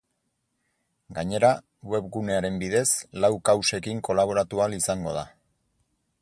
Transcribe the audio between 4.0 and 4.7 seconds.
kolaboratu